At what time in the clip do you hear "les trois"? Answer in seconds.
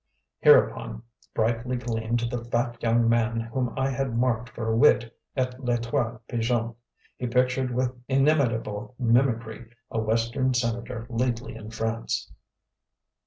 5.63-6.17